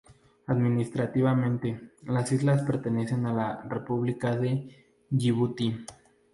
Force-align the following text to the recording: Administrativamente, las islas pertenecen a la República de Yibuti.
Administrativamente, 0.47 1.91
las 2.07 2.31
islas 2.31 2.63
pertenecen 2.63 3.27
a 3.27 3.33
la 3.35 3.61
República 3.69 4.35
de 4.35 4.83
Yibuti. 5.11 5.85